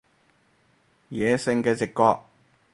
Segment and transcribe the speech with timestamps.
[1.11, 2.21] 野性嘅直覺